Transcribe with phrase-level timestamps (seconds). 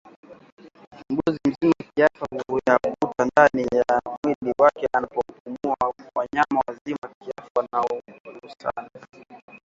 [1.09, 8.89] mbuzi mzima kiafya huyavuta ndani ya mwili wake anapopumua Wanyama wazima kiafya wanaogusana